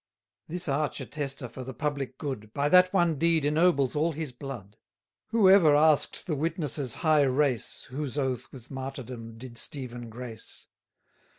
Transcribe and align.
This 0.47 0.67
arch 0.67 0.97
attestor 0.99 1.47
for 1.47 1.63
the 1.63 1.75
public 1.75 2.17
good 2.17 2.49
640 2.53 2.53
By 2.55 2.69
that 2.69 2.91
one 2.91 3.19
deed 3.19 3.45
ennobles 3.45 3.95
all 3.95 4.13
his 4.13 4.31
blood. 4.31 4.75
Who 5.27 5.47
ever 5.47 5.75
ask'd 5.75 6.25
the 6.25 6.33
witness's 6.35 6.95
high 7.05 7.21
race, 7.21 7.83
Whose 7.91 8.17
oath 8.17 8.51
with 8.51 8.71
martyrdom 8.71 9.37
did 9.37 9.59
Stephen 9.59 10.09
grace? 10.09 10.65